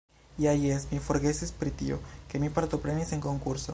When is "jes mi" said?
0.61-1.01